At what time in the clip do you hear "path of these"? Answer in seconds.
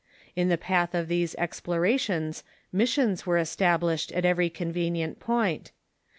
0.57-1.35